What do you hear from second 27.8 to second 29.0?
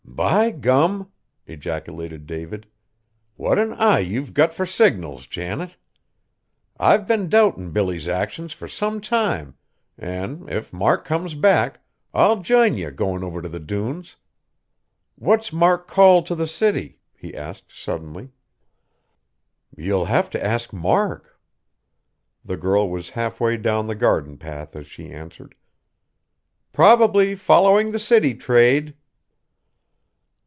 the city trade."